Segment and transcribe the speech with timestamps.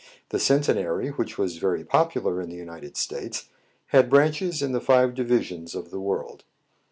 [0.29, 3.49] The Centenary, which was yery popular in the United States,
[3.89, 6.43] had branches in the five divisions of the world.